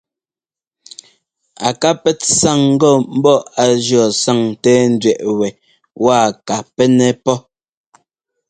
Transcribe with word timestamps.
A 1.67 1.69
ká 1.81 1.89
pɛ́t 2.01 2.19
sáŋ 2.39 2.59
ŋgɔ 2.73 2.91
ḿbɔ́ 3.15 3.37
á 3.61 3.65
jʉɔ́ 3.85 4.07
sáŋńtɛ́ɛńdẅɛꞌ 4.21 5.31
wɛ 5.39 5.47
waa 6.03 6.27
ka 6.47 6.55
pɛ́nɛ́ 6.75 7.11
pɔ́. 7.23 7.37